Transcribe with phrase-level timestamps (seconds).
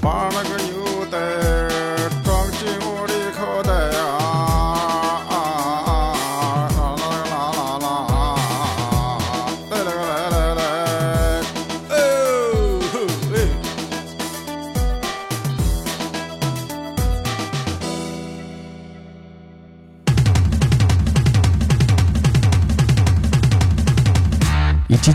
[0.00, 0.30] 把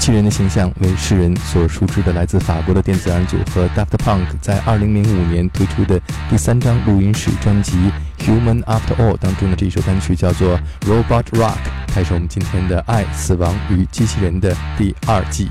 [0.03, 5.97] 机器人的形象为世人所熟知的来自法国的电子二组合 Daft Punk 在2005年推出的
[6.29, 7.77] 第三张录音室专辑
[8.21, 11.55] 《Human After All》当中的这首单曲叫做《Robot Rock》，
[11.87, 15.49] 开始我们今天的《爱、死亡与机器人》的第二季。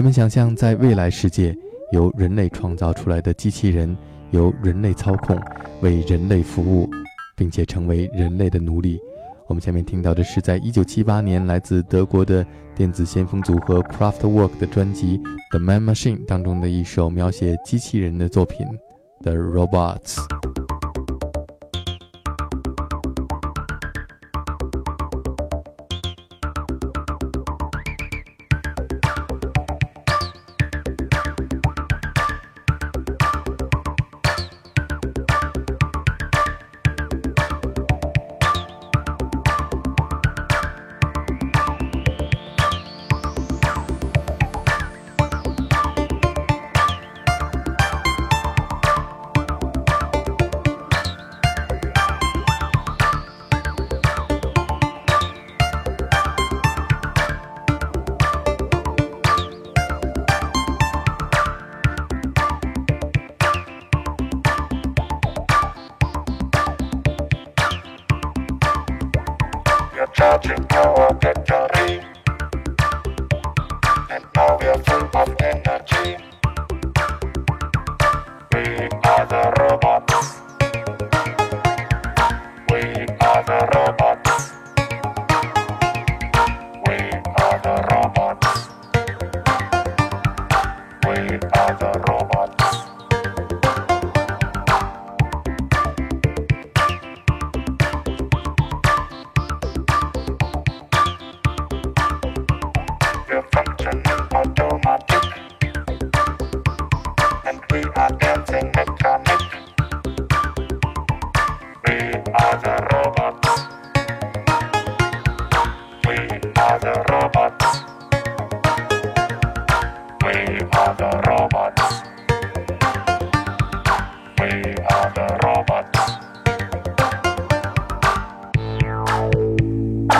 [0.00, 1.54] 人们想象在未来世界，
[1.92, 3.94] 由人类创造出来的机器人
[4.30, 5.38] 由人类操控，
[5.82, 6.88] 为人类服务，
[7.36, 8.98] 并且成为人类的奴隶。
[9.46, 12.42] 我们下面听到的是，在一九七八年来自德国的
[12.74, 15.18] 电子先锋组合 Craftwork 的专辑
[15.50, 18.66] 《The Man Machine》当中的一首描写机器人的作品
[19.22, 20.14] 《The Robots》。
[70.46, 72.00] Our battery.
[74.10, 76.16] And now we are full of energy.
[78.52, 80.09] We are the robots.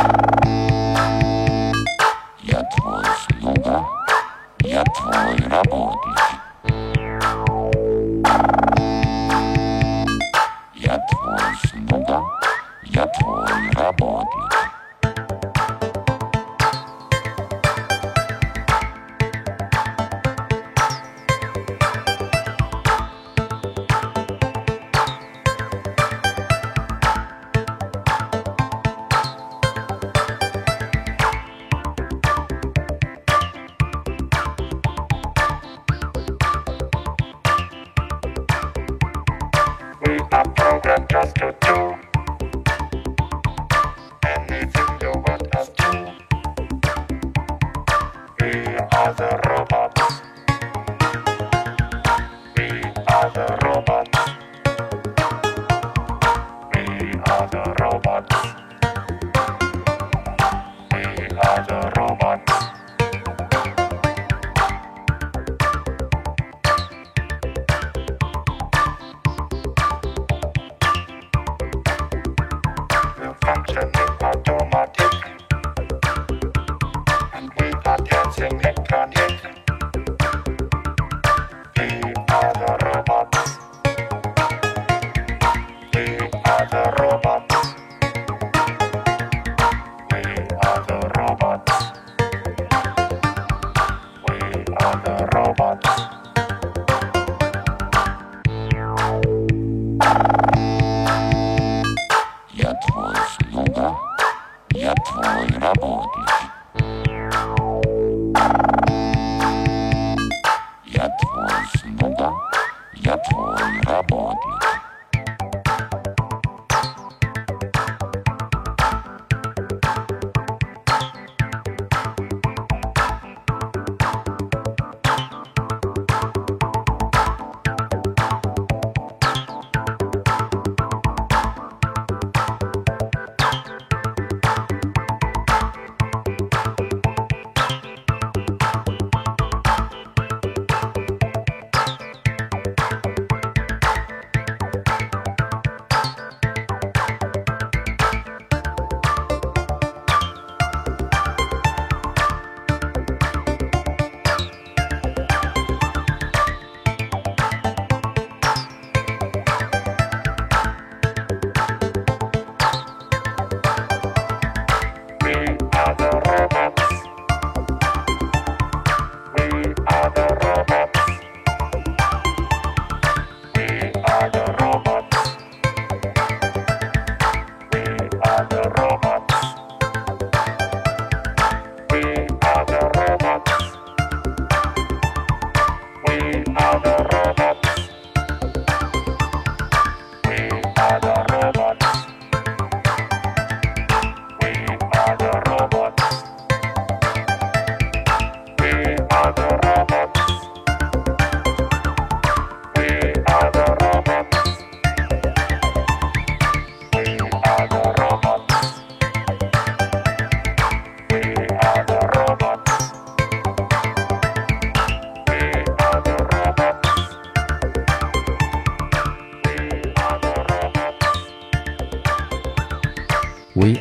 [0.03, 0.30] you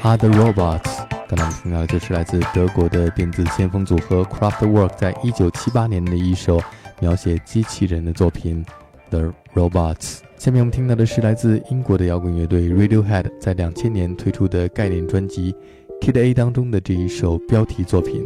[0.01, 1.03] Other Robots，。
[1.27, 6.59] 刚刚听到的就是来自德国的电子先锋组合 Kraftwerk 在一九七八年的一首
[7.01, 8.65] 描写机器人的作品
[9.09, 9.95] 《The Robots》。
[10.37, 15.53] 下面我们听到的是来自英国的摇滚乐队 Radiohead 在两千年推出的概念专辑
[16.01, 18.25] 《Kid A》当中的这一首标题作品，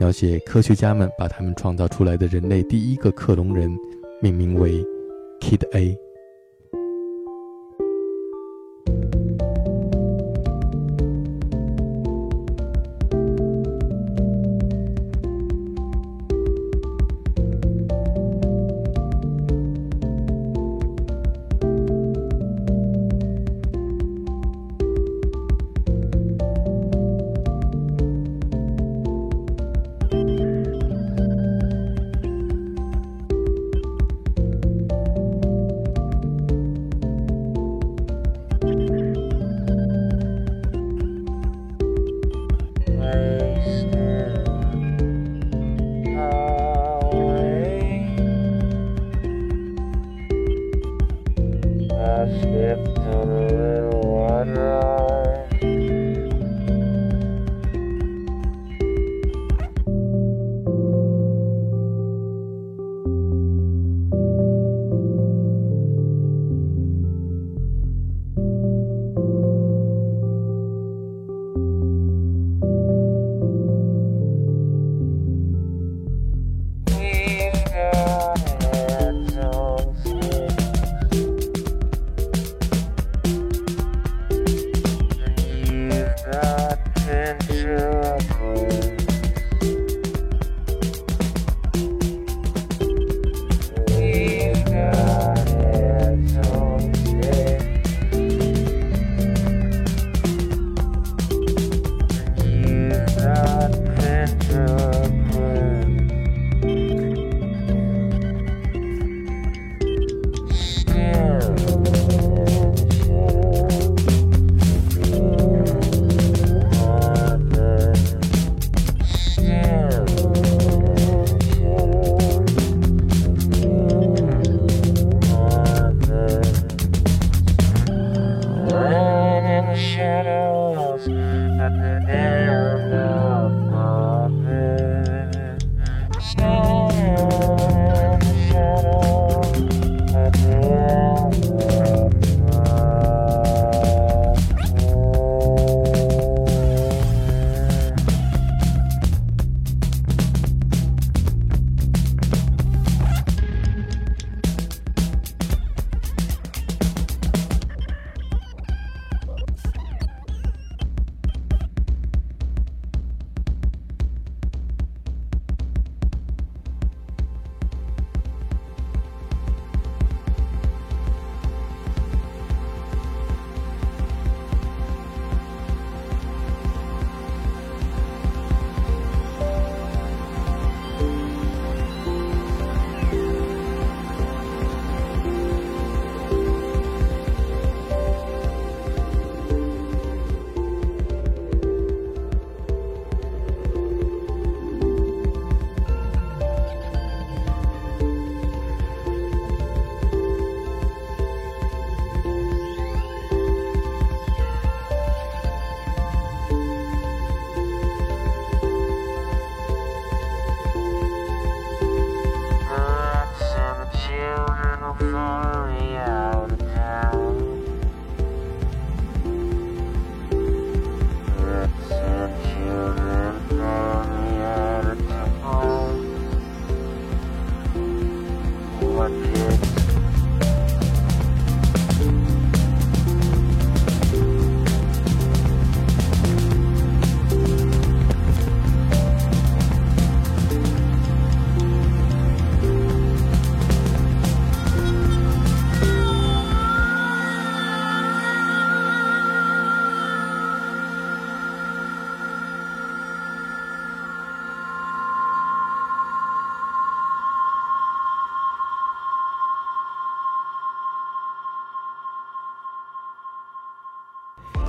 [0.00, 3.70] 描写科学家们把他们创造出来的人类第一个克隆人
[4.20, 4.84] 命名为
[5.40, 5.96] Kid A。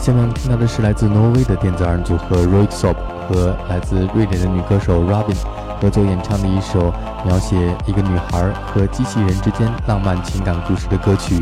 [0.03, 5.33] 下面我们听到的是来自挪威的电子二人组合 r o i d s o p 和来自瑞典的女歌手 Robin
[5.79, 6.93] 合作演唱的一首
[7.25, 7.55] 描写
[7.85, 11.35] 一个女孩和机器人之间浪漫情感故事的歌曲《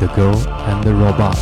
[0.00, 0.36] The Girl
[0.68, 1.36] and the Robot》。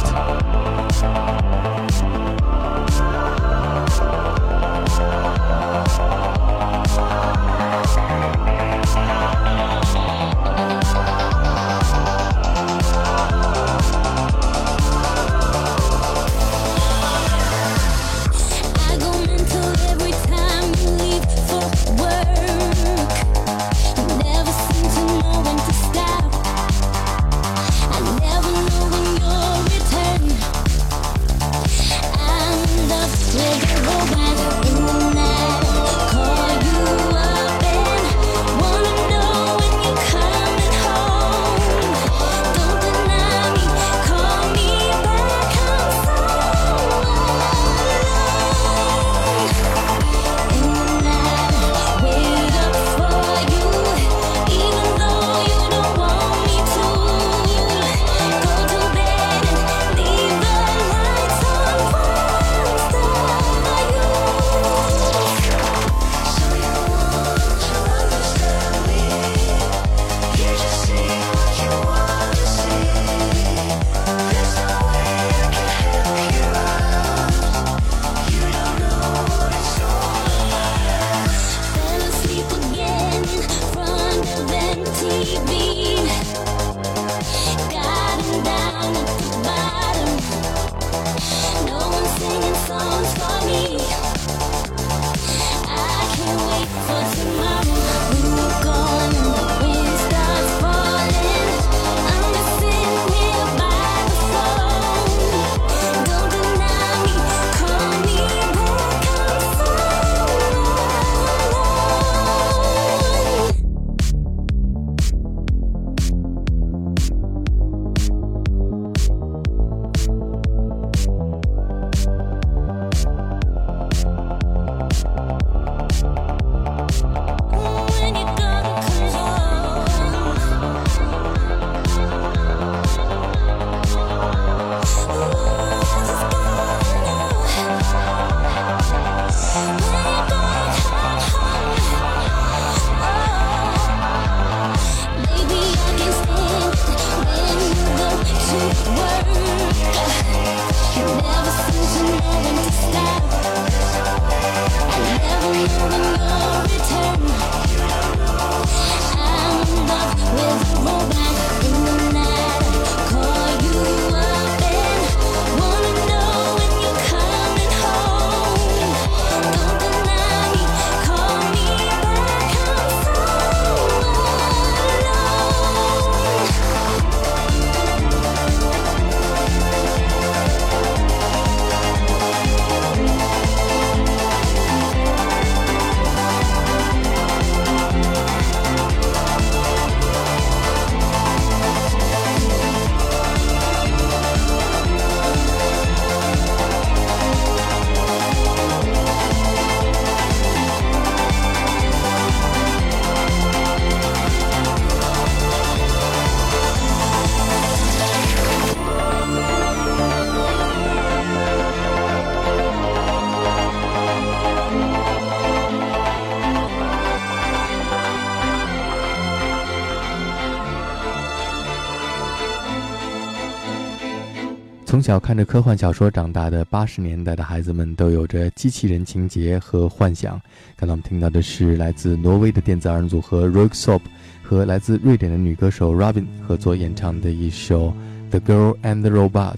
[225.08, 230.38] 小看着科幻小说长大的八十年代的孩子们都有着机器人情节和幻想。
[230.76, 234.02] 刚才我们听到的是来自挪威的电子二人组合 Roxop
[234.42, 237.90] 和来自瑞典的女歌手 Robin 合作演唱的一首
[238.38, 239.56] 《The Girl and the Robot》。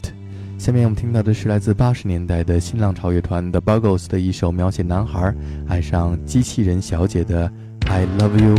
[0.56, 5.34] 下面我们听到的是来自八十年代的新浪潮乐团 The Buggles 的一首描写男孩
[5.66, 7.50] 爱上机器人小姐的
[7.88, 8.54] 《I Love You,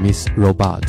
[0.00, 0.82] Miss Robot》。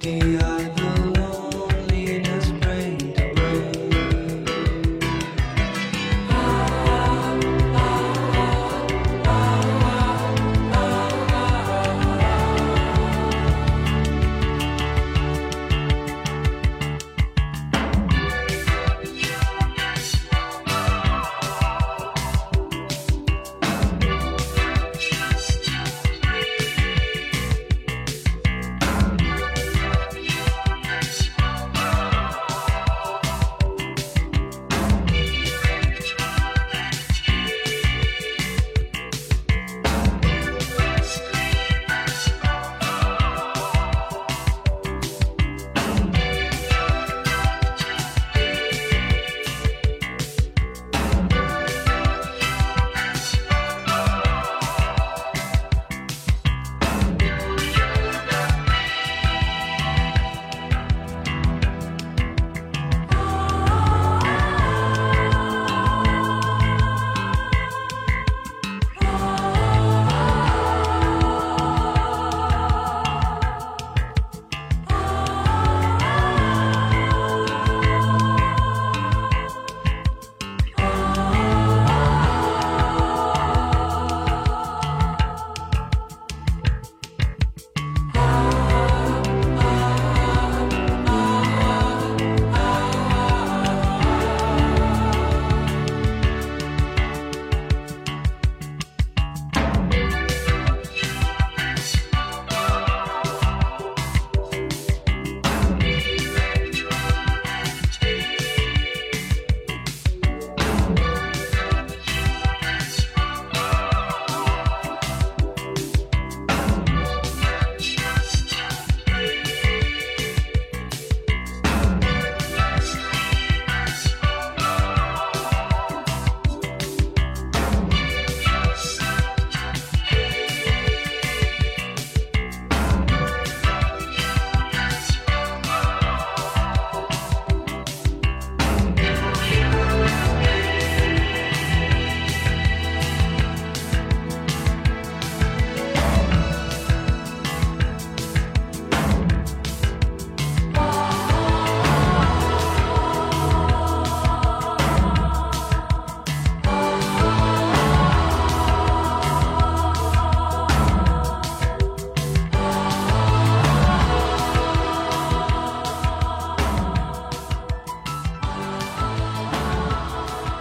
[0.00, 0.39] day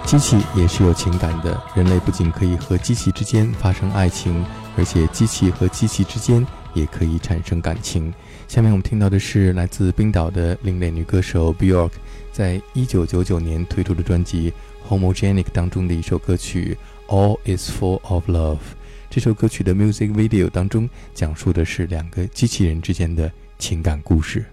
[0.09, 4.43] 机器也是有情感的，人类不仅可以和机器之间发生爱情，
[4.75, 6.43] 而且机器和机器之间
[6.73, 8.11] 也可以产生感情。
[8.47, 11.91] 下面我们听到的是来自冰岛的另类女歌手 Bjork
[12.31, 14.51] 在一九九九年推出的专辑
[14.91, 16.75] 《Homogenic》当中的一首歌曲
[17.13, 18.55] 《All Is Full of Love》。
[19.11, 24.43] 这首歌曲的 music video 当中讲述的是两个机器人之间的情感故事。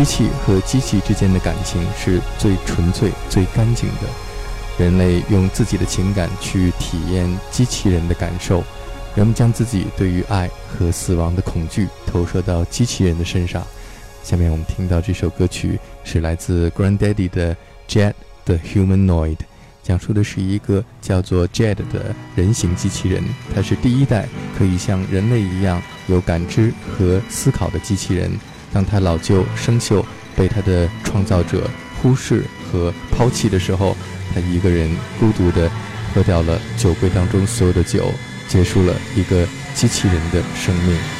[0.00, 4.08] 机器和机器之间的感情是最纯粹、最干净的。
[4.78, 8.64] 人类用自己的情感去体验机器人的感受，
[9.14, 13.62] 人们将自己对于爱和死亡的恐惧投射到机器人的身上。
[14.22, 17.54] 下面我们听到这首歌曲是来自 Granddaddy 的
[17.86, 18.14] 《Jet
[18.46, 19.36] the Humanoid》，
[19.82, 23.22] 讲述的是一个叫做 Jet 的人形机器人，
[23.54, 28.30] 它是第一代可以像人类一样有感知和思考的机器人。
[28.72, 30.04] 当他老旧生锈，
[30.36, 31.68] 被他的创造者
[32.00, 33.96] 忽视和抛弃的时候，
[34.34, 35.70] 他一个人孤独地
[36.14, 38.12] 喝掉了酒柜当中所有的酒，
[38.48, 41.19] 结束了一个机器人的生命。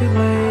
[0.00, 0.43] you lay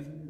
[0.00, 0.29] Yeah.